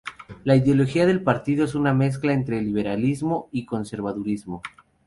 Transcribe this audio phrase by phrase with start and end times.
[0.45, 4.63] La ideología del partido es una mezcla entre liberalismo y conservadurismo.